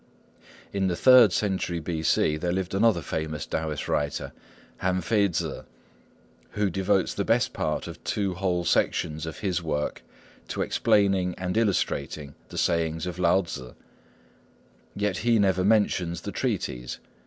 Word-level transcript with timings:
In 0.73 0.87
the 0.87 0.95
third 0.95 1.31
century 1.31 1.79
B.C. 1.79 2.35
there 2.37 2.51
lived 2.51 2.73
another 2.73 3.03
famous 3.03 3.45
Taoist 3.45 3.87
writer, 3.87 4.31
Han 4.77 4.99
Fei 4.99 5.29
Tzŭ, 5.29 5.63
who 6.53 6.71
devotes 6.71 7.13
the 7.13 7.23
best 7.23 7.53
part 7.53 7.85
of 7.85 8.03
two 8.03 8.33
whole 8.33 8.65
sections 8.65 9.27
of 9.27 9.41
his 9.41 9.61
work 9.61 10.01
to 10.47 10.63
explaining 10.63 11.35
and 11.35 11.55
illustrating 11.55 12.33
the 12.49 12.57
sayings 12.57 13.05
of 13.05 13.19
Lao 13.19 13.41
Tzŭ. 13.43 13.75
Yet 14.95 15.17
he 15.17 15.37
never 15.37 15.63
mentions 15.63 16.21
the 16.21 16.31
treatise. 16.31 16.97